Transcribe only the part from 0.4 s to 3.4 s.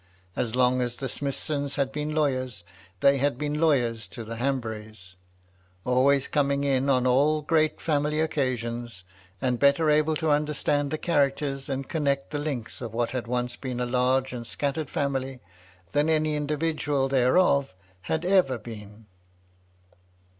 long as the Smithsons had been lawyers, they had